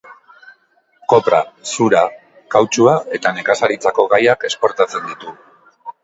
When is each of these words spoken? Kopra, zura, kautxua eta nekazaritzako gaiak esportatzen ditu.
Kopra, 1.11 1.41
zura, 1.73 1.99
kautxua 2.55 2.95
eta 3.17 3.33
nekazaritzako 3.39 4.05
gaiak 4.15 4.47
esportatzen 4.49 5.05
ditu. 5.11 5.35